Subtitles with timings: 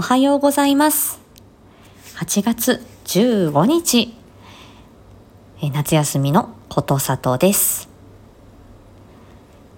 [0.00, 1.20] おはようございます。
[2.16, 4.16] 8月15日、
[5.60, 7.86] え夏休みのことさとです。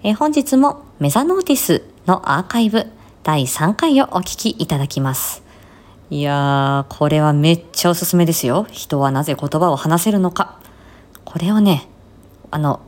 [0.01, 2.85] え本日もメザノーティスのアーカイブ
[3.23, 5.43] 第3回をお聞きいただきます。
[6.09, 8.65] いやー、これはめっちゃおすすめですよ。
[8.71, 10.57] 人はなぜ言葉を話せるのか。
[11.25, 11.89] これをね、
[12.49, 12.79] あの、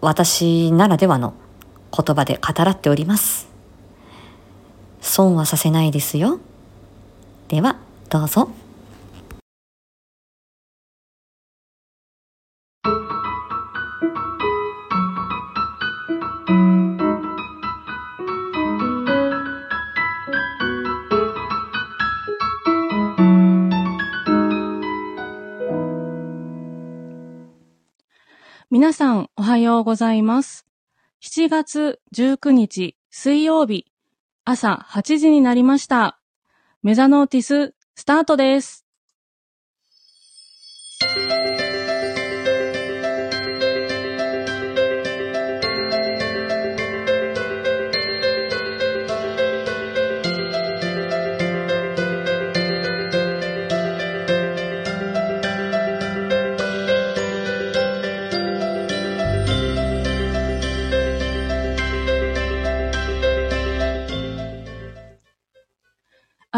[0.00, 1.34] 私ならではの
[1.90, 3.53] 言葉で語らっております。
[5.04, 6.40] 損はさせないですよ。
[7.48, 7.76] では、
[8.08, 8.48] どうぞ。
[28.70, 30.66] 皆さん、おはようございます。
[31.22, 33.86] 7月19日水曜日、
[34.46, 36.18] 朝8時になりました。
[36.82, 38.84] メザノーティス、スタートです。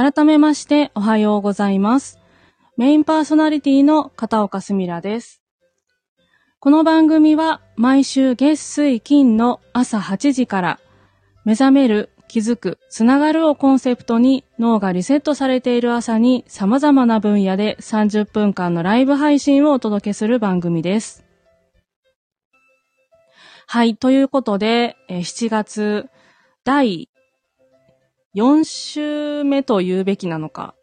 [0.06, 2.20] 改めまして、おはようございます。
[2.76, 5.42] メインパーソナリティの片岡すみらです。
[6.60, 10.80] この番組は毎週月水金の朝8時から
[11.44, 21.24] 目覚める、気づく、つながるをコンセプトに脳がリセットされている朝に様々な分野で30分間のライブ配信をお届けする番組です。
[23.66, 26.08] はい、ということで、7月
[26.62, 27.08] 第
[28.36, 30.74] 4週目と言うべきなのか、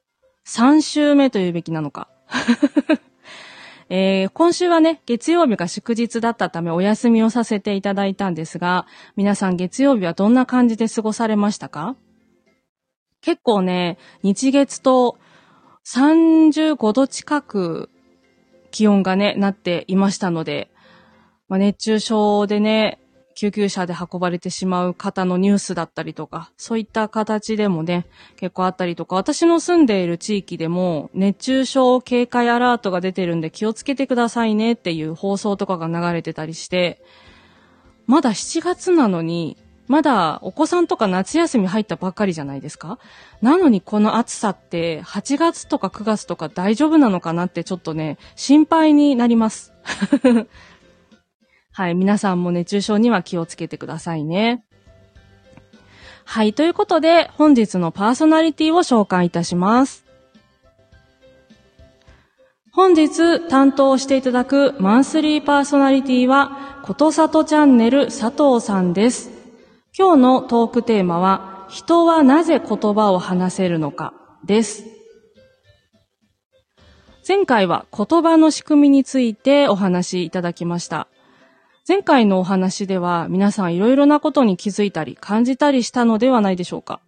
[0.47, 2.09] 3週目と言うべきなのか。
[3.89, 11.95] えー今週はね、月曜日が祝日だったためお休みをさせていただいたんですが、皆さん月曜日はどんな感じで過ごされましたか？
[13.21, 15.19] 結構ね、日月と
[15.85, 17.91] 35度近く
[18.71, 20.71] 気温がね、なっていましたので、
[21.47, 22.99] まあ、熱中症でね、
[23.35, 28.05] 救急車で運ばれてしまう方のニュースだったりとか、そういった形でもね、
[28.37, 37.03] 結構あったりとか、私の住んでいる地域でも熱中症警戒アラートが出てるんで気をつけてくださいねっていう放送とかが流れてたりして、
[38.05, 39.57] まだ7月なのに、
[39.87, 42.99] まだお子さんとか夏休み入ったばっかりじゃないですか？
[43.41, 49.73] なのにこの暑さって8月とか9月とか大丈夫なのかなってちょっとね、心配になります。
[51.73, 54.63] はい、皆さんも熱中症には気をつけてくださいね。
[56.23, 60.05] はい、ということで、本日のパーソナリティを紹介いたします。
[62.71, 69.31] 本日担当していただくマンスリーパーソナリティは、ことさとチャンネル佐藤さんです。
[69.97, 74.13] 今日のトークテーマは、人はなぜ言葉を話せるのか
[74.45, 74.85] です。
[77.27, 81.07] 前回は言葉の仕組みについてお話しいただきました。
[81.85, 87.01] 前回のお話では皆さんいろいろなことに気づいたり感じたりしたのではないでしょうか。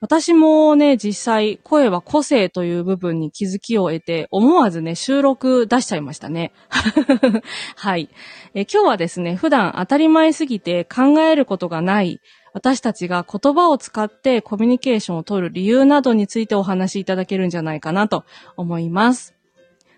[0.00, 6.52] 私もね、実際声は個性という部分に気づきを得て思わずね、収録出しちゃいましたね。
[7.74, 8.10] はい
[8.54, 8.66] え。
[8.70, 12.20] 今日はですね、普段当たり前すぎて考えることがない
[12.52, 18.24] 私たちが言葉を使ってコミュニケーションを取る理由などについてお話しいただけるんじゃないかなと
[18.56, 19.34] 思います。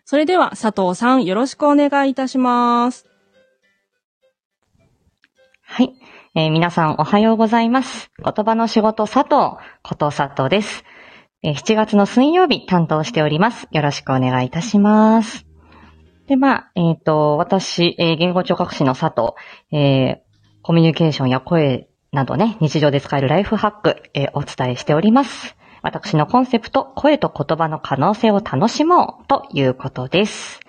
[0.04, 3.15] それでは佐藤さんよろしくお願いいたします。
[5.68, 5.94] はい。
[6.36, 8.10] えー皆さんおはようございます。
[8.24, 10.84] 言葉の仕事佐藤、こと佐藤です。
[11.42, 13.66] えー7月の水曜日担当しております。
[13.72, 15.44] よろしくお願いいたします。
[16.28, 19.32] で、まあ、えっ、と、私、えー言語聴覚士の佐藤、
[19.76, 25.56] えーコミュニケーションや声などね、日常で使えるライフハック、えーお伝えしております。
[25.82, 30.60] 私のコンセプト、声と言葉の可能性を楽しもうということです。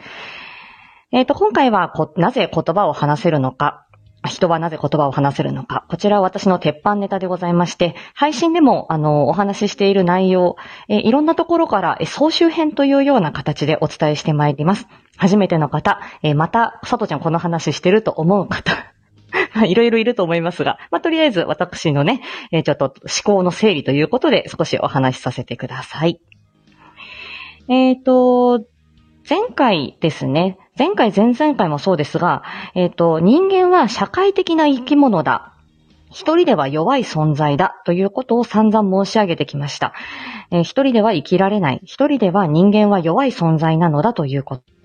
[1.12, 3.87] えっ、と、今回はこ、なぜ言葉を話せるのか、
[4.26, 5.86] 人はなぜ言葉を話せるのか。
[5.90, 10.56] こちらは私の鉄板ネタでございまして、配信でも、あの、お話ししている内容、
[10.90, 14.88] えいろんなところから、え総集編というような形でお伝えしてまいります。
[15.18, 18.74] 初めての方、えまた、佐藤ちゃんこの話してると思う方、
[19.66, 22.22] いろいろいると思いますが、まあ、とりあえず私のね、
[22.52, 26.20] えちょっと思考の整理ということで少しお話しさせてください。
[27.70, 28.62] えっ、と、
[29.30, 30.58] 前回ですね。
[30.78, 32.44] 前回、前々回もそうですが、
[32.76, 35.54] えっ、と、人間は社会的な生き物だ。
[36.10, 39.94] 一人では弱い存在だということを散々申し上げてきました。
[40.52, 41.82] えー一人では生きられない。
[41.84, 44.77] 一人では人間は弱い存在なのだということ。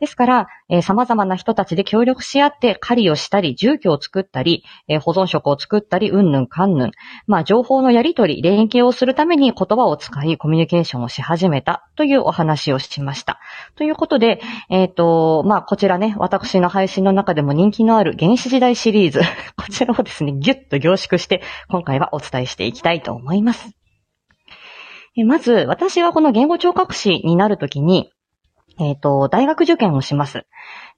[0.00, 6.90] ですから、えー様々な人たちで協力し合って狩りをしたり、住居を作ったり、えー保存食を作ったり、うんぬんかんぬん。
[7.26, 13.38] まあ、情報のやり取り、連携をするために言葉を使い、コミュニケーションをし始めたというお話をしました。
[13.76, 19.20] ということで、えっ、と、まあ、こちらね、私の配信の中でも人気のある原始時代シリーズ、
[19.56, 23.70] こちらをですね、ギュッと凝縮して、今回はお伝えしていきたいと思います。
[25.26, 28.10] まず、私はこの言語聴覚士になるときに、
[28.78, 30.46] えっ、と、大学受験をします。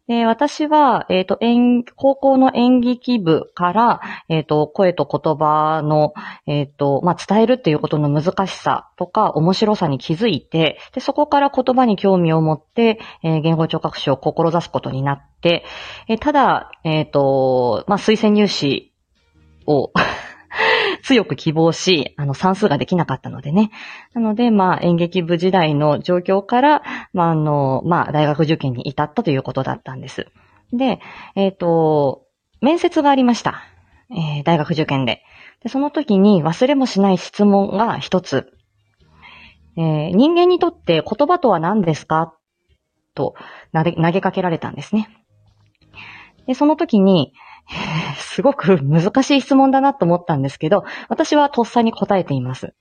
[0.08, 6.12] で私は、えっ、と、演、高校の演劇部から、えっ、と、声と言葉の、
[6.46, 15.64] えっ、と、まあ、伝えるっていうことの難しさとか、面白さに気づいて、で、そこから言葉に興味を持って、え言語聴覚士を志すことになって、
[16.08, 18.92] えただ、えっ、と、まあ、推薦入試
[19.66, 19.92] を
[21.02, 23.70] 強く希望し、あの、算数ができなかったのでね。
[24.14, 26.82] なので、まあ、演劇部時代の状況から、
[27.12, 30.26] まあ、あの、まあ、大学受験に至ったということだったんです。
[30.72, 31.00] で、
[31.34, 32.26] えっ、と、
[32.60, 33.62] 面接がありました。
[34.10, 35.22] えー大学受験で
[35.62, 35.68] で。
[35.68, 38.52] その時に忘れもしない質問が一つ。
[39.76, 42.34] えー人間にとって言葉とは何ですか？
[43.14, 43.34] と
[43.72, 45.08] 投げかけられたんですね。
[46.46, 47.32] で、その時に、
[48.16, 52.74] すごく難しい質問だなと思ったんですけど、私はとっさに答えています。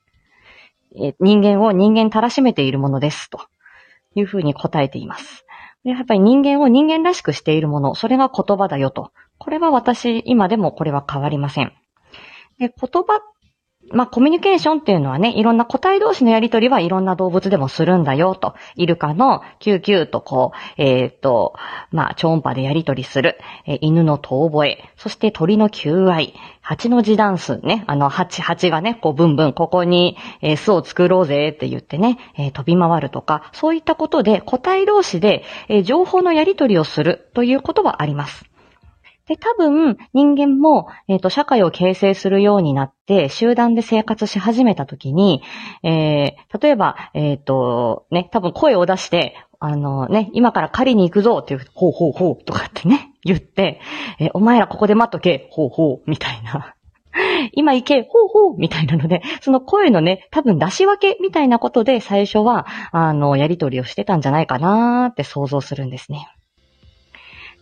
[0.96, 3.30] え人間を人間たらしめているものです。
[3.30, 3.40] と
[4.16, 5.46] いうふうに答えています。
[5.84, 9.12] やっぱり人間を人間らしくしているもの、それが言葉だよと。
[9.38, 11.74] これは私、今でもこれは変わりません。
[12.60, 13.22] で、言葉、
[13.94, 18.56] まあ、コミュニケーションっていうのはね、いろんな個体同士のやりとりはいろんな動物でもするんだよと。
[18.76, 21.54] イルカのキューキューとこう、えっ、と、
[21.92, 23.38] まあ、超音波でやりとりする。
[23.66, 24.90] えー犬の遠吠え。
[24.96, 26.34] そして鳥の求愛。
[26.62, 27.84] 8の字ダンスね。
[27.88, 38.51] あの、蜂、蜂がね、こう、ブンブン、ここに、えー巣を作ろうぜって言ってね、えー飛び回るとか、そういったことで個体同士で、えー情報のやりとりをするということはあります。
[39.32, 45.42] で、多分、人間も、えっ、と、社会を形成するようになって、集団で生活し始めたときに、
[45.84, 53.80] えー例えば、えっ、と、ね、多分声を出して、あのね、今から狩りに行くぞっていう、ほうほうほうとかってね、言って、
[54.20, 56.76] えーお前らここで待っとけ、ほうほう、みたいな。
[57.54, 66.28] 今行け、ほうほう、みたいなので、その声のね、多分出し分けみたいなことで最初は、あの、やりとりをしてたんじゃないかなーって想像するんですね。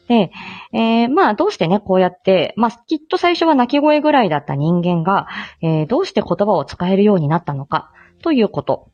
[0.09, 0.31] で、
[0.73, 5.27] えーまあ、どうしてね、こうやって、まあ、きっと最初は泣き声ぐらいだった人間が、
[5.61, 7.91] えーどうして言葉を使えるようになったのか、
[8.21, 8.89] ということ。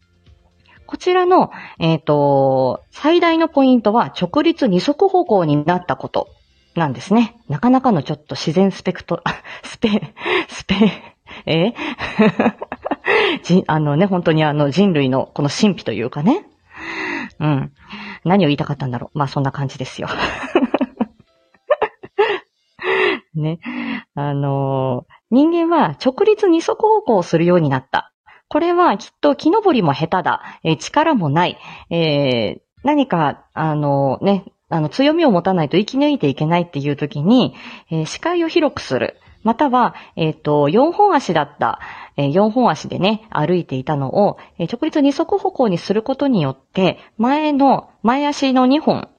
[0.85, 6.27] こちらの、えっ、と、最大のポイントは直立二足歩行になったこと
[6.75, 7.37] なんですね。
[7.47, 9.23] なかなかのちょっと自然スペクト、
[9.63, 10.13] スペ、
[10.49, 10.75] スペ、
[11.45, 11.73] え？
[13.67, 16.45] あのね、本当にあの人類のこの神秘というかね。
[17.39, 17.71] うん。
[18.25, 19.17] 何を言いたかったんだろう。
[19.17, 20.07] まあそんな感じですよ。
[23.39, 23.59] ね。
[24.15, 28.11] あの人間は直立二足歩行するようになった。
[28.47, 30.41] これはきっと木登りも下手だ。
[30.63, 31.57] えー力もない。
[31.89, 37.55] えー何か、あのね、あの、強みを持たないと生き抜いていけないっていう時に、
[37.89, 39.17] えー視界を広くする。
[39.43, 41.79] または、えっ、と、4本足だった、
[42.17, 49.09] え4本足でね、歩いていたのを、えー直立二足歩行にすることによって、前の、前足の2本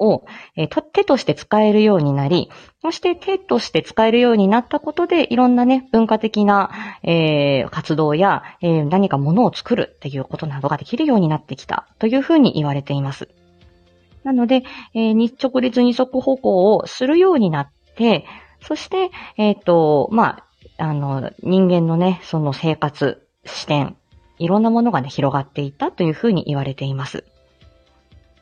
[0.00, 0.24] を、
[0.56, 2.50] えーと手として使えるようになり、
[2.82, 6.70] そして手として使えるようになったことで、いろんなね、文化的な、
[7.02, 13.28] えー活動や、えー何か物を作るっていうことなどができるようになってきたというふうに言われています。
[14.24, 14.64] なので、
[14.94, 18.24] えー日直立二足歩行をするようになって、
[18.62, 20.44] そして、えっ、と、ま
[20.78, 23.96] あ、あの、人間のね、その生活、視点、
[24.38, 27.24] いろんなものがね、広がっていったというふうに言われています。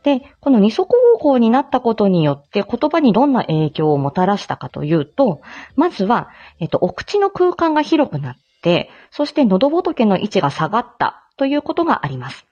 [0.02, 5.40] で、この二足歩行になったことによって言葉にどんな影響をもたらしたかというと、
[5.76, 6.28] まずは、
[6.60, 12.48] えっと、お口の空間が広くなって、そして喉仏の位置が下がったということがあります。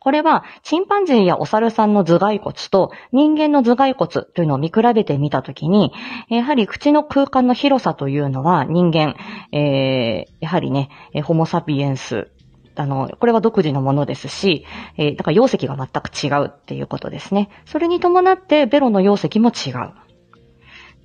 [0.00, 5.92] これは、チンパンジーやお猿さんの頭蓋骨と人間の頭蓋骨というのを見比べてみたときに、
[6.28, 9.16] やはり口の空間の広さというのは人間、
[9.52, 10.90] えーやはりね、
[11.24, 12.30] ホモサピエンス、
[12.76, 14.64] あの、これは独自のものですし、
[14.96, 17.48] えーだから容積が全く違うっていうことですね。
[17.66, 19.92] それに伴ってベロの容積も違う。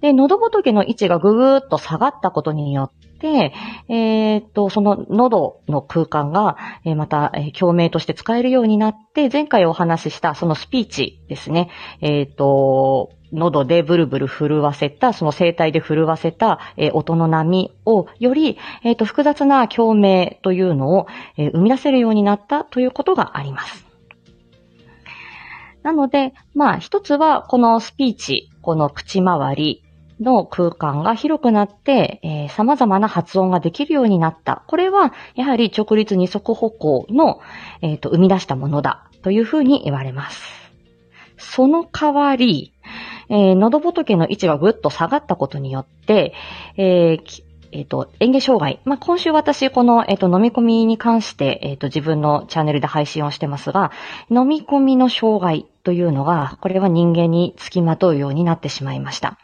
[0.01, 3.53] で、喉仏の位置がぐぐーっと下がったことによって、
[3.89, 11.69] えーっと、その喉の空間が、えーまた、えー共鳴として使えるようになって、前回お話ししたそのスピーチですね。
[12.01, 21.07] えーっと、喉でブルブル震わせた、その声帯で震わせた、えー音の波をより、えっ、と、複雑な共鳴というのを、
[21.37, 23.85] えー生み出せるようになったということがあります。
[25.83, 29.83] なので、まあ、一つは、このスピーチ、この口周り
[30.19, 34.63] の空間が広くなって、えー様々な発音ができるようになった。
[34.67, 37.39] これは、やはり直立二足歩行の、
[37.81, 40.59] えっ、と、生み出したものだ、というふうに言われます。
[41.39, 42.73] その代わり、
[43.29, 46.33] えー喉仏の位置がぐっと下がったことによって、
[46.77, 48.79] えーえっ、と、嚥下障害。
[48.83, 53.91] まあ、今週私、この、えっ、と、飲み込みに関して、えっ、と、自分のチャンネルで配信をしてますが、
[54.31, 59.37] 飲み込みの障害というのが、これは人間につきまとうようになってしまいました。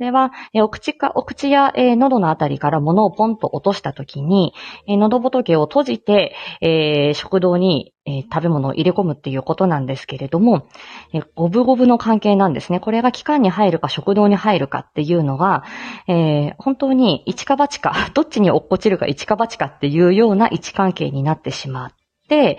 [0.00, 4.54] これは、えお口か、お口や、え喉のあたりから物をポンと落としたときに、
[4.86, 10.66] え喉仏を閉じて、え食道に、え食べ物を入れ込むっていうことなんですけれども、
[11.12, 12.80] え五分五分の関係なんですね。
[12.80, 15.64] これが気管に入るか食道に入るかっていうのが、
[16.08, 21.99] え本当に一か八か、 どっちに落っこちるか一か八かっていうような位置関係になってしまって、
[22.34, 22.58] え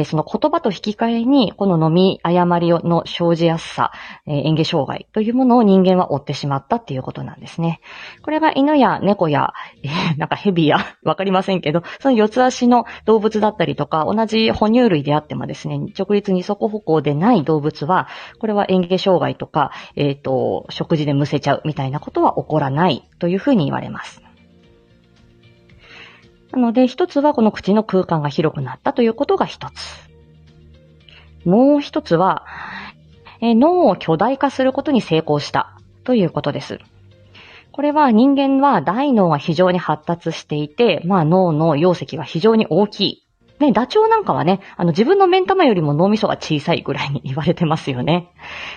[0.00, 3.92] ーその言葉と引き換えに、この飲み誤りの生じやすさ、
[4.26, 7.80] えー、嚥下障害というものを人間は追ってしまったっていうことなんですね。
[8.22, 18.08] これが犬や猫や、えーなんか蛇や、 わかりませんけど、その四つ足の動物だったりとか、同じ哺乳類であってもですね、直立二足歩行でない動物は、
[18.38, 24.29] これは嚥下障害とか、えっ、と、食事でむせちゃうみたいなことは起こらないというふうに言われます。
[26.52, 30.10] なので、一つはこの口の空間が広くなったということが一つ。
[31.44, 32.44] もう一つは、
[33.40, 35.72] え脳を巨大化することに成功した
[36.04, 36.78] ということです。
[37.72, 43.29] これは人間は大脳が非常に発達していて、まあ脳の容積が非常に大きい。
[43.60, 48.32] ね、ダチョウなんかはね、あの自分の目ん玉よりも脳みそが小さいぐらいに言われてますよね。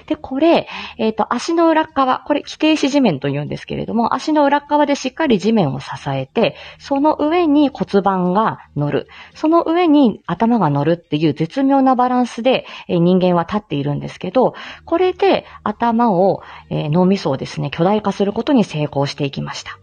[0.08, 9.08] で、これ、えっ、と、足の裏側、これ、規定子地面と言うんですけれども、足の裏側でしっかり地面を支えて、その上に骨盤が乗る。
[9.34, 14.54] その上に頭が乗るっていう絶妙なバランスで、えー人間は立っているんですけど、
[14.86, 19.83] これで頭を、えー脳みそをですね、巨大化することに成功していきました。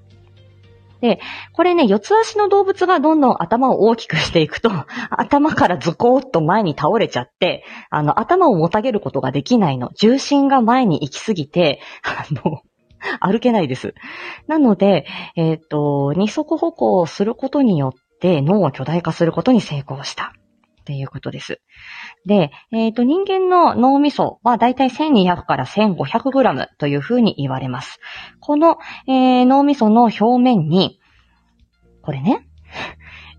[1.01, 1.21] で、
[1.53, 4.71] これね、四つ足の動物がどんどん頭を大きくしていくと、
[5.11, 9.91] 頭からズコーッと前に倒れちゃって、あの、頭をもたげることができないの。
[9.97, 12.61] 重心が前に行きすぎて、 あの、
[13.21, 13.95] 歩けないです。
[14.47, 20.35] なので、えっ、と、二足歩行をすることによって脳を巨大化することに成功した。
[20.91, 21.61] っていうことです。
[22.27, 28.01] で、えっ、と、人間の脳みそはだいたい1200から1500グラムというふうに言われます。
[28.41, 30.99] この、えー脳みその表面に、
[32.03, 32.49] これね、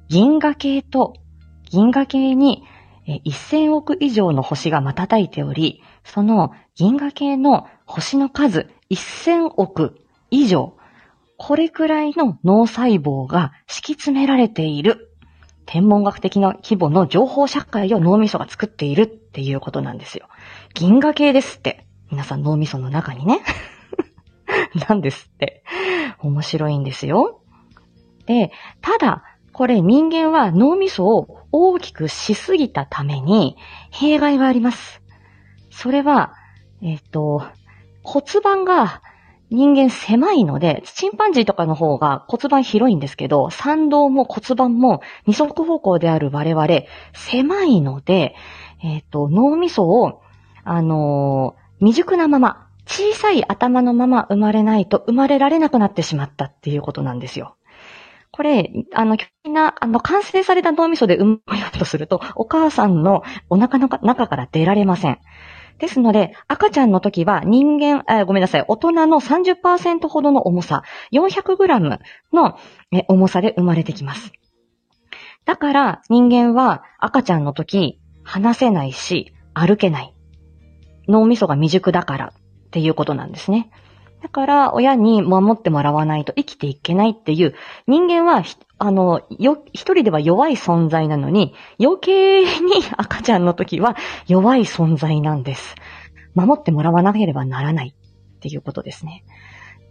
[0.08, 1.13] 銀河系と
[1.70, 2.63] 銀河系に
[3.05, 9.98] 1000億以上の星が瞬いており、その銀河系の星の数1000億
[10.29, 10.77] 以上、
[11.38, 15.11] これくらいの脳細胞が敷き詰められている。
[15.71, 20.27] 天文学的な規模の情報社会を脳みそが作っているっていうことなんですよ。
[20.73, 21.87] 銀河系ですって。
[22.11, 23.39] 皆さん脳みその中にね。
[24.89, 25.63] なんですって。
[26.19, 27.39] 面白いんですよ。
[28.25, 28.51] で、
[28.81, 29.23] ただ、
[29.53, 33.55] これ人間は脳みそを大きくしすぎたために
[33.91, 35.01] 弊害があります。
[35.69, 36.33] それは、
[36.81, 37.43] えっ、と、
[38.03, 39.01] 骨盤が
[39.51, 46.67] 人間狭いので、チンパンジーとかの方が骨盤広いんですけど、参道も骨盤も二足歩行である我々、
[47.13, 48.34] 狭いので、
[48.84, 50.22] えっ、と、脳みそを、
[50.63, 57.55] あのー未熟なまま、小さい頭のまま生まれないと生まれられなくなってしまったっていうことなんですよ。
[58.31, 65.20] これ、あの、巨大な、あの、完成された脳みそで生まれようとすると、お母さんのお腹の中から出られません。
[65.79, 71.99] ですので、赤ちゃんの時は人間、あごめんなさい、大人の30%ほどの重さ、400g
[72.33, 72.57] の
[72.91, 74.31] え重さで生まれてきます。
[75.45, 80.15] だから人間は赤ちゃんの時、話せないし、歩けない。
[81.07, 83.71] 脳みそが未熟だからっていうことなんですね。
[84.21, 87.55] だから、親に守ってもらわないと生きていけないっていう、
[87.87, 88.43] 人間は、
[88.83, 92.47] あの、よ、一人では弱い存在なのに、余計に
[92.97, 93.95] 赤ちゃんの時は
[94.27, 95.75] 弱い存在なんです。
[96.33, 99.23] 守ってもらわなければならないっていうことですね。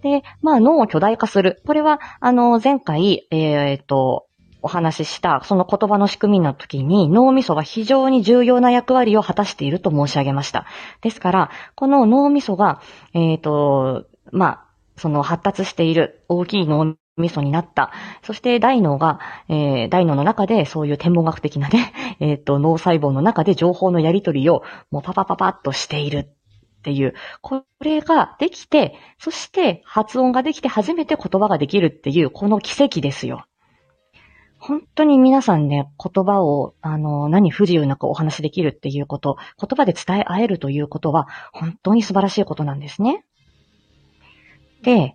[0.02, 1.62] で、まあ脳を巨大化する。
[1.68, 4.26] これは、あの、前回、えっ、と、
[4.60, 10.66] お話しした、その言葉の仕組みの時に脳みそが非常に重要な役割を果たしていると申し上げました。
[11.00, 12.80] ですから、この脳みそが、
[13.14, 14.64] えっ、と、まあ、
[14.96, 17.92] その発達している大きい脳みそになった。
[18.22, 26.30] そして大脳が、えー大脳の中でそういう天文学的なね、 えっ、と、脳細胞の中で情報のやり取りをもうパパパパッとしている。
[26.80, 27.12] っていう、
[27.42, 33.44] これができて、そして発音ができて初めて言葉ができるっていう、この奇跡ですよ。
[34.60, 43.24] 本当に皆さんね、言葉を、あの、何不自由なくお話しできるっていうこと、言葉で伝え合えるということは、本当に素晴らしいことなんですね。
[44.82, 45.14] で、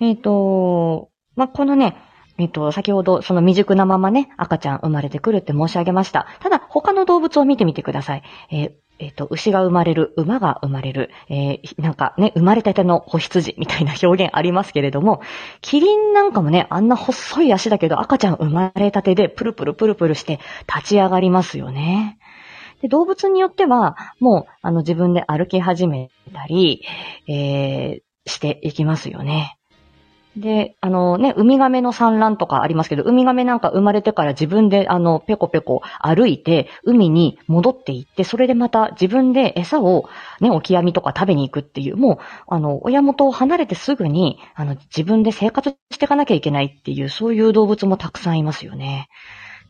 [0.00, 1.96] えっ、ー、と、まあ、このね、
[2.36, 6.26] えっ、と、先ほど、その未熟なままね、赤ちゃん生まれてくるって申し上げました。
[6.40, 8.22] ただ、他の動物を見てみてください。
[8.50, 15.22] えーえっ、と、牛が生まれる、馬が生まれる、えー、なんかね、生まれたての子羊みたいな表現ありますけれども、
[15.62, 22.18] キリンなんかもね、あんな細い足だけど赤ちゃん生まれたてでプルプルプルプルして立ち上がりますよね。
[22.82, 26.84] で動物によっては、もう、あの、自分で歩き始めたり、
[27.26, 29.56] えー、していきますよね。
[30.36, 40.08] で、あのね、ウミガメの産卵とかありますけど、ウミガメなんか生まれてから自分であの、ペコペコ歩いて、海に戻っていって、それでまた自分で餌を
[40.40, 49.08] ね、オキアミとか食べに行くっていう、もう、あの、親元を離れてすぐに、あの、自分で生活していかなきゃいけないっていう、そういう動物もたくさんいますよね。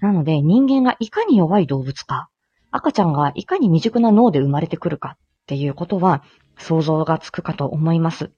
[0.01, 2.29] なので、人間がいかに弱い動物か、
[2.71, 6.23] 赤ちゃんがいかに未熟な脳で生まれてくるかっていうことは、
[6.59, 8.31] 想像がつくかと思います。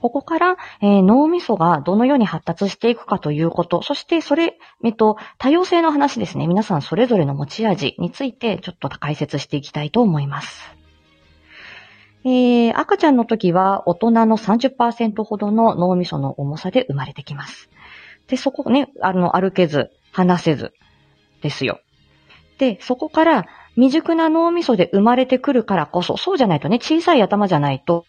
[0.00, 6.46] ここから、えー、脳みそがどのように発達していくかということ、そしてそれ、えっと、多様性の話ですね。
[6.46, 10.74] 皆さんそれぞれの持ち味についてちょっと解説していきたいと思います。
[12.24, 17.70] えー、赤ちゃんの時は大人の30%ほどの脳みその重さで生まれてきます。
[18.26, 20.72] で、そこね、あの、歩けず、話せず、
[21.42, 21.80] ですよ。
[22.58, 28.04] で、そこから未熟な脳みそで生まれてくるからこそ、そうじゃないとね、小さい頭じゃないと、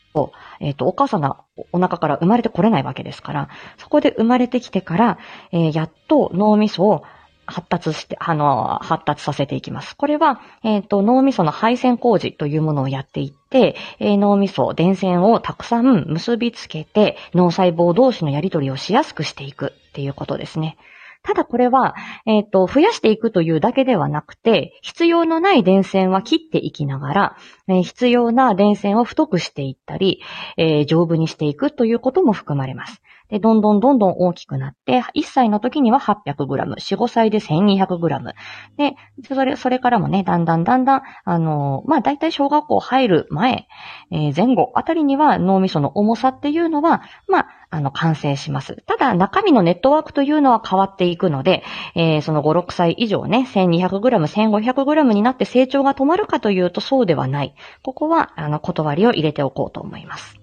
[0.59, 5.17] えっ、ー、と、お母さんのお腹から生まれてこれないわけですから、そこで生まれてきてから、
[5.51, 7.03] えー、やっと脳みそを
[7.45, 9.95] 発達して、あの、発達させていきます。
[9.95, 20.77] これは、えっ、ー、と、脳みその配線工事というものをやっていって、えー、脳みそ、電線をたくさん結びつけて、脳細胞同士のやり取りをしやすくしていくっていうことですね。
[21.23, 30.21] ただこれは、えっ、ー、と、増やしていくというだけではなくて、必要のない電線は切っていきながら、えー、必要な電線を太くしていったり、
[30.57, 33.01] えー、丈夫にしていくということも含まれます。
[33.31, 36.35] で、どんどんどんどん大きくなって、1歳の時には 800g、
[36.75, 38.33] 4、5歳で 1200g。
[38.77, 43.67] で、それ、それからもね、だんだんだんだん、あの、まあ、大体小学校入る前、
[44.11, 48.83] えー、前後あたりには脳みその重さっていうのは、まあ、あの、完成します。
[48.85, 51.63] ただ、中身のネットワークというのは変わっていくので、
[51.95, 57.55] えー、その5、6歳以上ね、1200g、1500g になって成長が止まるかというとそうではない。
[57.81, 60.37] ここは、あの、断りを入れておこうと思います。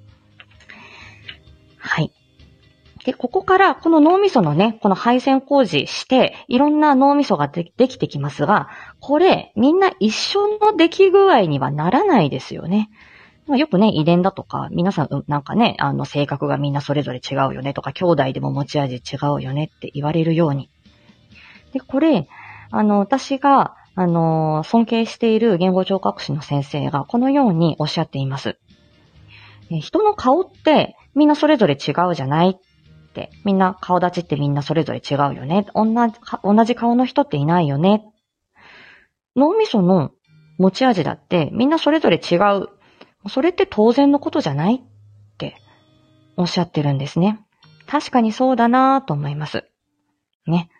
[1.76, 2.12] はい。
[3.08, 8.68] で、ここからこの脳みそのね、この配線工事して、いろんな脳みそがでできてきますが、
[9.00, 12.90] これ、みんな一緒の出来具合にはならないですよね。
[13.46, 20.68] よくね、遺伝だとか、皆さん、なんかね、あの、性格がみんなそれぞれ違うよねとか、兄弟でも持ち味違うよねって言われるように。
[21.72, 22.28] で、これ、
[22.70, 28.58] あの、私が、あの、尊敬している言語聴覚士の先生が、このようにおっしゃっています。
[29.70, 32.58] 人の顔って、みんなそれぞれ違うじゃない。
[33.44, 35.66] みんな顔立ちってみんなそれぞれ違うよね。
[35.74, 38.04] 同じ同じ顔の人っていないよね。
[39.36, 40.12] 脳みその
[40.58, 42.68] 持ち味だってみんなそれぞれ違う。
[43.28, 44.80] それって当然のことじゃないっ
[45.38, 45.56] て
[46.36, 47.40] おっしゃってるんですね。
[47.86, 49.64] 確かにそうだなぁと思います。
[50.46, 50.70] ね。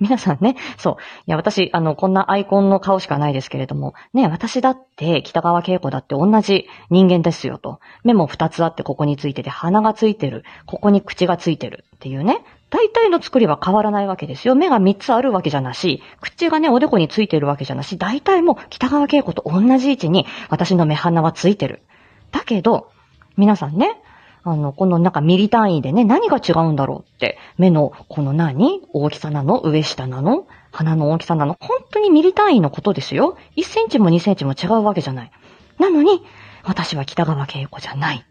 [0.08, 0.94] 皆さんね、そう。
[1.26, 7.80] いや、私、あの、こんなアイコンの顔しかないですけれども、ね、私だって、北川景子だって同じ人間ですよと。
[8.02, 10.44] 目も二つあってここについてて、鼻がついてる。
[10.64, 12.42] ここに口がついてるっていうね。
[12.70, 14.54] 大体の作りは変わらないわけですよ。
[14.54, 21.82] 目が三つあるわけじゃなし、口がね、おでこについてるわけじゃなし、大体もう北川景子と同じ位置に私の目鼻はついてる。
[22.30, 22.90] だけど、
[23.36, 24.00] 皆さんね、
[24.42, 33.36] あの、このなんかミリ単位でね、何が違うんだろうって、目のこの何大きさなの上下なの鼻の大きさなの本当にミリ単位のことですよ。
[33.56, 35.30] 1センチも2センチも違うわけじゃない。
[35.78, 36.22] なのに、
[36.64, 38.24] 私は北川景子じゃない。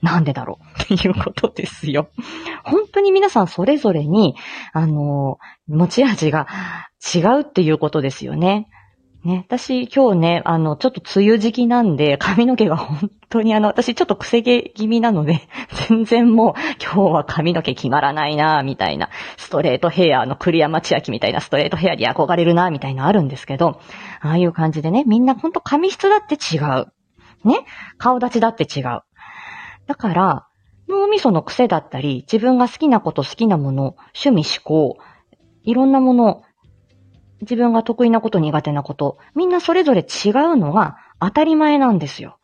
[0.00, 2.08] なんでだろうっていうことですよ。
[2.64, 4.36] 本当に皆さんそれぞれに、
[4.72, 6.46] あの、持ち味が
[7.14, 8.68] 違うっていうことですよね。
[9.28, 15.42] ね、私今日ね、あの、ちょっと梅雨時期なんで、 髪の毛が本当にあの、私ちょっと癖毛気味なので、
[15.90, 23.80] 全然もう今日は髪の毛決まらないなみたいな、ストレートヘアの栗山千明みたいなストレートヘアに憧れるなみたいなあるんですけど、
[24.22, 26.86] ああいう感じでね、みんな本当髪質だって違う。
[27.44, 27.66] ね、
[27.98, 29.02] 顔立ちだって違う。
[29.86, 30.46] だから、
[30.88, 34.96] 脳みその癖だったり、自分が好きなこと好きなもの、趣味思考、
[35.64, 36.42] いろんなもの
[37.40, 42.38] 自分が得意なこと苦手なこと、みんなそれぞれ違うのが当たり前なんですよ。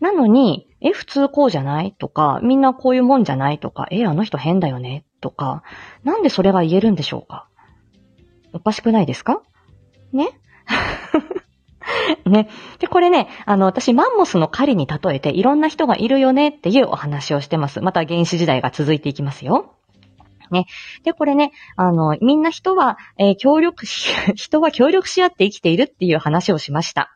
[0.00, 5.62] なのに、え、普通こうじゃないとか、みんなこういうもんじゃないとか、え、あの人変だよねとか、
[6.02, 7.46] なんでそれが言えるんでしょうか？
[8.52, 9.40] おかしくないですか？
[10.12, 10.28] ね？
[12.26, 12.48] ね。
[12.80, 17.80] で、これね、あの、私、マンモスの狩りに例えて、いろんな人がいるよねっていうお話をしてます。
[17.80, 19.74] また原始時代が続いていきますよ。
[20.52, 20.66] ね。
[21.04, 27.10] で、これね、あの、みんな人は、えー、協力し、 人は協力し合って生きているっていう話をしました。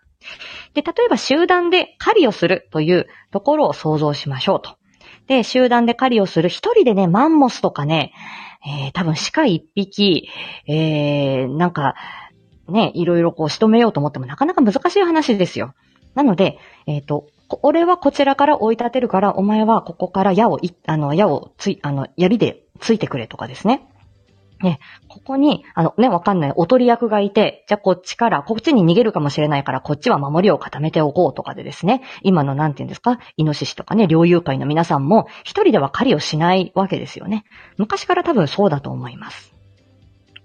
[0.75, 4.77] で、例えば集団で狩りをするというところを想像しましょうと。
[5.27, 8.13] で、集団で狩りをする一人でね、マンモスとかね、
[8.67, 10.29] えー、多分鹿一匹、
[10.67, 11.95] えー、なんか、
[12.69, 15.75] ね、いろいろこう仕留めようと思ってもなかなか難しい話ですよ。
[16.15, 17.27] なので、えっ、ー、と、
[17.63, 23.89] 俺はこちらから追い立てるから、お前はここから矢を、あの、矢をつい、あの、槍でついてくれとかですね。
[24.63, 37.45] ね、ここに、あのね、わかんない、おとり役がいて、じゃあこっちから、こっちに逃げるかもしれないから、こっちは守りを固めておこうとかでですね、今のなんて言うんですか、イノシシとかね、猟友会の皆さんも、一人では狩りをしないわけですよね。
[37.77, 39.56] 昔から多分そうだと思います。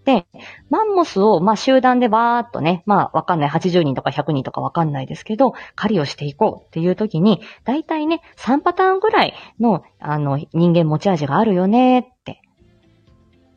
[0.05, 0.25] で、
[0.69, 12.41] マンモスを、まあ、集団でバーっとね、まあ、わかんない、80人とか100人とかわかんないですけど、狩りをしていこうっていう時に、だいたいね、3パターンぐらいの、あの、人間持ち味があるよねって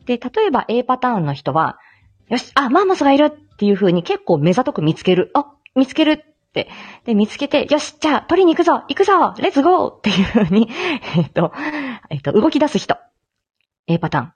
[0.05, 1.79] で、例えば A パターンの人は、
[2.29, 5.31] よし、あ、マンモスがいるっていう風に結構目ざとく見つける。
[5.33, 6.69] あ、見つけるって。
[7.05, 10.69] で、見つけて、よし、じゃあ、取りに行くぞ行くぞレッツゴーっていう風に、
[11.17, 11.51] えっと、
[12.09, 12.97] えっと、動き出す人。
[13.87, 14.33] A パターン。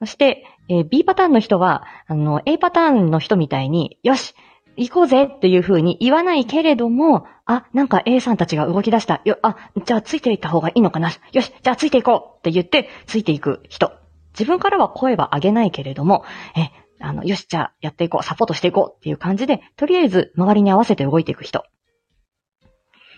[0.00, 4.34] そして、えー、B パターンの人は、あの、A パターンの人みたいに、よし
[4.76, 9.20] 行こうぜっていう風に言わないけれども、あ、なんか A さんたちが動き出した。
[9.24, 11.10] よ、あ、じゃあついていった方がいいのかな。
[11.32, 13.92] よし、じゃあついていこうって言って、ついていく人。
[14.32, 16.24] 自分からは声は上げないけれども、
[16.56, 21.64] え、あの、よし、じゃあやっていこう、サポートしていこうっていう感じで、とりあえず周りに合わせて動いていく人。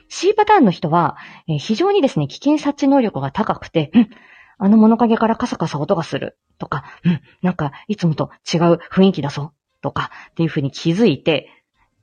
[0.08, 1.16] C パターンの人は、
[1.48, 4.10] え、非常にですね、危険察知能力が高くて、うん、
[4.58, 8.60] あの物陰からカサカサ音がするとか、うん、なんかいつもと違う
[8.92, 11.48] 雰囲気だぞとかっていうふうに気づいて、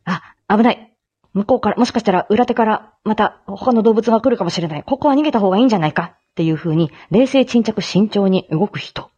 [0.04, 0.93] あ、危ない。
[1.34, 4.84] 向こうから、もしかしたら裏手からまた他の動物が来るかもしれない。
[4.84, 9.10] ここは逃げた方がいいんじゃないかっていう風に、冷静沈着慎重に動く人。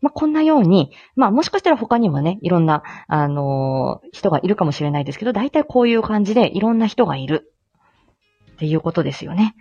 [0.00, 7.52] まあ、こんなように、まあ、もしかしたら他にもね、いろんな、あのー、人がいるかもしれないですけど、大体こういう感じでいろんな人がいる。
[8.52, 9.54] っていうことですよね。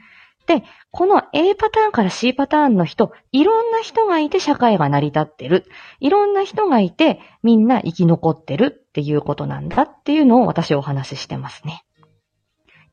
[0.48, 5.66] で、この A パターンから C パターンの人、いろんな人がいて社会が成り立ってる。
[6.00, 11.84] いろんな人がいてみんな生き残ってるっていうことなんだっていうのを私お話ししてますね。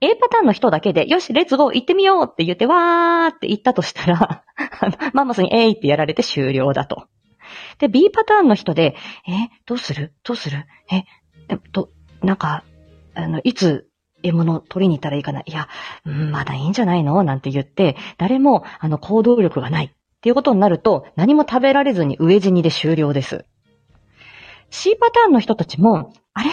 [0.00, 4.44] A パターンの人だけで、よし、レッツゴー行ってみようって言って、わーって言ったとしたら
[5.14, 7.06] マンモスにえいってやられて終了だと。
[7.78, 8.96] で、B パターンの人で、
[9.28, 10.12] え、どうする？
[10.24, 10.66] どうする？
[10.90, 11.04] え、
[11.48, 11.90] えっと、
[12.20, 12.64] なんか、
[13.14, 13.88] あの、いつ
[14.24, 15.68] 獲物を取りに行ったらいいかないや、
[16.04, 17.22] まだいいんじゃないの？
[17.22, 23.44] なんて言って、誰も、あの、行動力がないっていうことになると、何も食べられずに飢え死にで終了です。
[24.70, 26.50] C パターンの人たちも、あれ？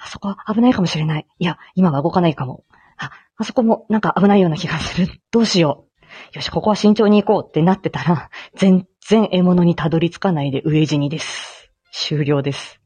[0.00, 1.26] あそこ危ないかもしれない。
[1.38, 2.64] いや、今は動かないかも。
[2.98, 5.08] あ、あそこもなんか危ないような気がする。
[5.32, 5.86] どうしよ
[6.34, 6.36] う。
[6.36, 11.70] よし、ここは慎重に行こうってなってたら、全然獲物にたどり着かないで飢え死にです。
[11.92, 12.77] 終了です。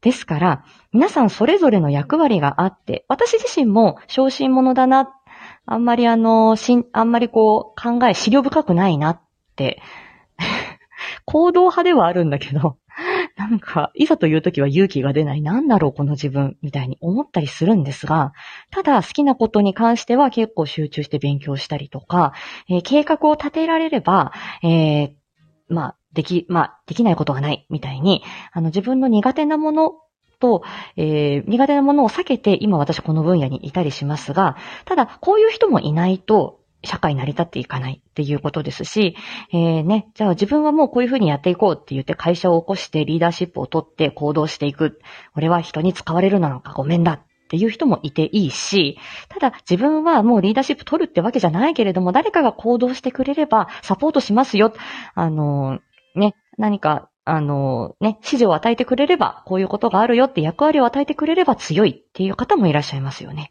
[0.00, 5.10] ですから、皆さんそれぞれの役割があって、私自身も小心者だな、
[5.66, 9.20] あんまりあの、しん、あんまりこう考え、資料深くないなっ
[9.56, 9.82] て
[11.24, 12.78] 行動派ではあるんだけど、
[13.36, 15.42] なんか、いざという時は勇気が出ない。
[15.42, 18.32] なんだろう、この自分、みたいに思ったりするんですが、
[18.70, 22.32] ただ好きなことに関しては結構集中して勉強したりとか、
[22.70, 24.32] えー、計画を立てられれば、
[24.62, 25.12] えー、
[25.68, 29.92] まあ、でき、まあ、できないことがない、みたいに、あの、自分の苦手なもの
[30.40, 30.62] と、
[30.96, 39.16] えー、苦手なものを避けて、今私この分野にいたりしますが、ただ、こういう人もいないと、社会成り立っていかないっていうことですし、
[39.52, 45.00] えー、ね、じゃあ自分はもうこういうふうにやっていこうって言って会社を起こしてリーダーシップを取って行動していく。
[45.34, 48.98] 俺は人に使われるなのかごめんだっていう人もいていいし、
[49.28, 54.72] ただ自分はもうリーダーシップ取るってわけじゃないけれども、誰かが行動してくれればサポートしますよ。
[55.14, 55.78] あの、
[56.16, 63.50] ね、何かあの、ね、指示を与えてくれれば、こういうことがあるよって役割を与えてくれれば強いっていう方もいらっしゃいますよね。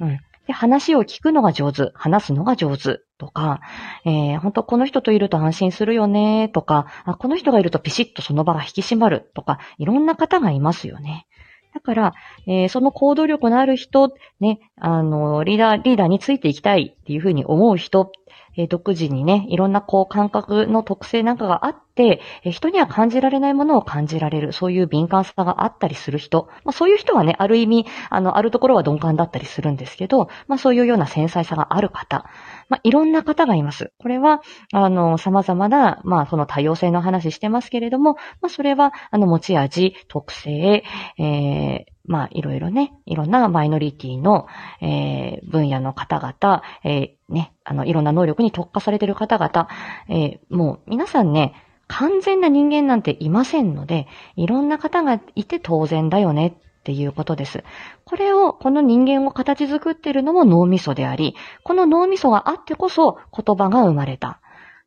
[0.00, 0.18] うん。
[0.46, 3.60] で、話を聞くのが上手、話すのが上手とか、
[4.04, 11.26] えー、本当この人といると安心するよねとかあ、この人がいるとピシッとその場が引き締まるとか、いろんな方がいますよね。
[11.74, 12.12] だから、
[12.46, 18.12] えー、その行動力のある人、ね、あの、リーダー、リーダーについていきたいっていうふうに思う人、
[18.56, 32.24] えー、独自にね、いろんなこう感覚の特性なんかがあって、人には感じられないものを感じられる、そういう敏感さがあったりする人、まあ、そういう人はね、ある意味、あの、あるところは鈍感だったりするんですけど、まあ、そういうような繊細さがある方、
[32.68, 33.92] まあ、いろんな方がいます。
[33.98, 34.40] これは、
[34.72, 40.84] あの、様々な、まあ、その多様性の話してますけれども、まあ、それは、あの、持ち味、特性、
[41.18, 44.46] えーまあ、いろいろね、いろんなマイノリティの、
[44.80, 49.68] えー分野の方々、えーね、あの、いろんな能力に特化されている方々、
[50.08, 51.54] えーもう皆さんね、
[51.92, 57.64] 完全な人間なんていませんので、いろんな方がいて当然だよねっていうことです。
[58.06, 64.40] これを、この人間を形作ってるのも脳みそであり、この脳みそがあってこそ言葉が生まれた。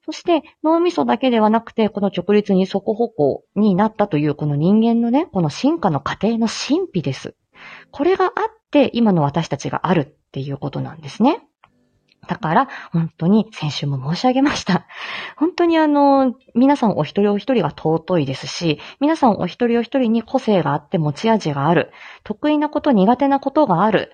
[0.03, 7.35] そして脳みそだけではなくて、この直立に底歩行になったというこの人間のね、この進化の過程の神秘です。
[7.91, 8.33] これがあっ
[8.71, 11.47] て今の私たちがあるっていうことなんですね。
[12.27, 14.85] だから、本当に先週も申し上げました。
[15.37, 21.91] 本当にあの、皆さんお一人お一人が尊いですし、皆さんお一人お一人に個性があって持ち味がある。
[22.23, 24.13] 得意なこと、苦手なことがある。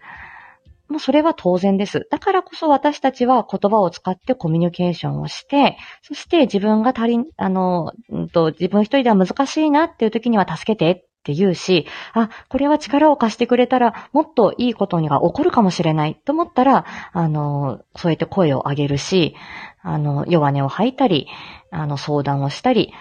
[0.92, 2.06] もうそれは当然です。
[2.12, 19.36] だからこそ私たちは言葉を使ってコミュニケーションをして、そして自分が足りん、あの、うんと、自分一人では難しいなっていう時には助けてって言うし、あ、これは力を貸してくれたらもっといいことが起こるかもしれないと思ったら、あの、そうやって声を上げるし、
[19.84, 21.28] あの、弱音を吐いたり、
[21.70, 22.92] あの、相談をしたり、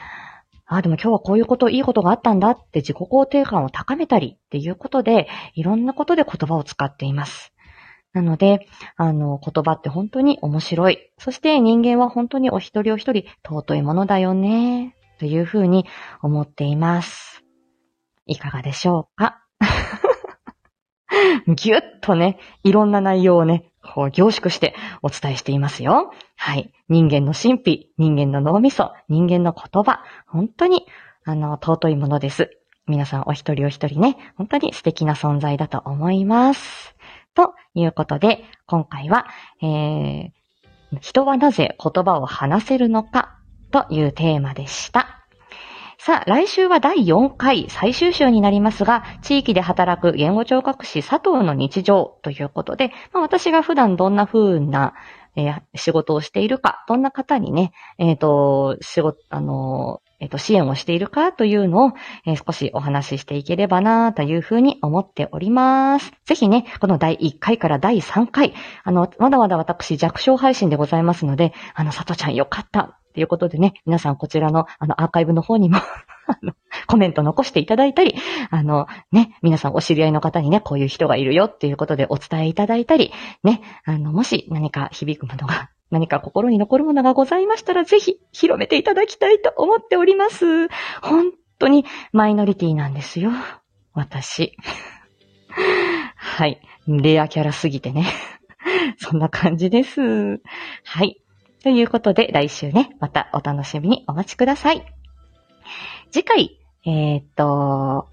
[0.66, 7.52] あ、でも今日はこういうこと、いいことがあったんだって自己肯定感を高めたりっていうことで、いろんなことで言葉を使っています。
[8.12, 11.10] なので、あの、言葉って本当に面白い。
[11.18, 15.86] そして人間は本当にお一人お一人尊いものだよね、というふうに
[16.22, 17.49] 思っています。
[18.30, 19.42] いかがでしょうか？
[21.48, 26.12] ぎゅっとね、いろんな内容をね、こう凝縮してお伝えしていますよ。
[26.36, 26.72] はい。
[26.88, 30.86] 人間の神秘、人間の脳みそ、人間の言葉、本当に、
[31.24, 32.50] あの、尊いものです。
[32.86, 36.94] 皆さんお一人お一人ね、本当に素敵な存在だと思います。
[37.34, 39.26] ということで、今回は、
[39.60, 40.30] えー、
[41.00, 43.38] 人はなぜ言葉を話せるのか
[43.72, 45.19] というテーマでした。
[46.02, 54.94] さあ、来週は第4回最終週になりますが、地域で働く言語聴覚士佐藤の日常ということで、まあ、私が普段どんな風な、
[55.36, 61.92] えー仕事をしているか、どんな方にね、えっ、と、仕事、あのえっ、と、支援をしているかというのを、
[62.26, 66.12] えー少しお話ししていければなというふうに思っております。
[66.24, 68.54] ぜひね、この第1回から第3回、
[68.84, 72.80] あの、まだまだ私弱小配信でございますので、あの、佐藤ちゃんよかった
[73.10, 75.78] っていうことでね、皆さんこちらのあのアーカイブの方にも
[76.86, 78.14] コメント残していただいたり、
[78.50, 90.68] あのね、皆さんお知り合いの方にね、こういう人がいるよっていうことでお伝えいただいたり、ね、あの、もし何か響くものが、何か心に残るものがございましたら、ぜひ広めていただきたいと思っております。
[91.02, 93.30] 本当にマイノリティなんですよ。
[93.92, 94.56] 私。
[96.16, 96.60] はい。
[96.86, 98.06] レアキャラすぎてね。
[98.98, 100.40] そんな感じです。
[100.84, 101.20] はい。
[101.62, 104.84] ということで、来週ね、またお楽しみにお待ちください。
[106.10, 108.08] 次回、えーっと、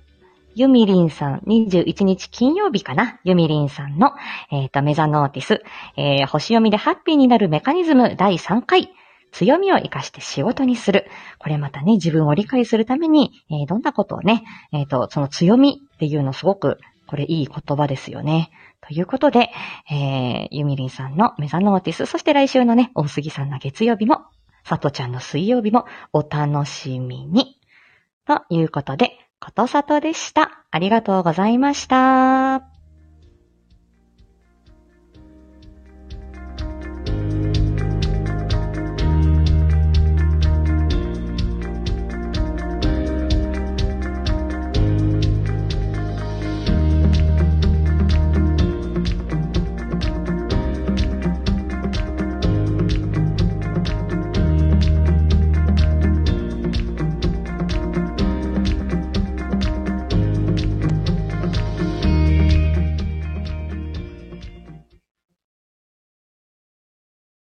[0.59, 3.19] ゆみりんさん、21日金曜日かな？
[3.23, 4.13] ゆみりんさんの、
[4.51, 5.61] えーと、メザノーティス、
[5.97, 8.89] えー星読みでハッピーになるメカニズム第3回、
[9.31, 11.05] 強みを活かして仕事にする。
[11.37, 18.49] これまたね、自分を理解するために、えーどんなことをね、えーと、その強みっていうのすごく、これいい言葉ですよね。
[18.81, 19.51] ということで、
[19.91, 24.21] えー、ゆみりんさんのメザノーティス、そして来週のね、大杉さんの月曜日も、
[24.63, 27.59] さとちゃんの水曜日もお楽しみに。
[28.25, 30.65] ということで、ことさとでした。
[30.71, 32.76] ありがとうございました。